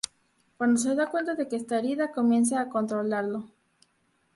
[0.57, 3.51] Cuando se da cuenta de que está herida, comienza a controlarlo.